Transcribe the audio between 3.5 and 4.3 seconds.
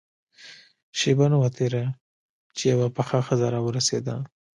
راورسېده.